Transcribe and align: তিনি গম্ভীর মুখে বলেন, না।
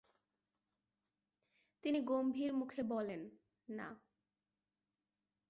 তিনি 1.83 1.99
গম্ভীর 2.01 2.53
মুখে 2.53 2.81
বলেন, 2.83 3.21
না। 3.67 3.87